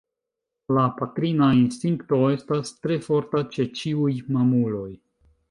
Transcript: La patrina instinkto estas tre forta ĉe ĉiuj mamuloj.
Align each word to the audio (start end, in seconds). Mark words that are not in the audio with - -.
La 0.77 0.85
patrina 1.01 1.49
instinkto 1.57 2.19
estas 2.37 2.73
tre 2.87 2.99
forta 3.09 3.43
ĉe 3.53 3.67
ĉiuj 3.83 4.11
mamuloj. 4.39 4.91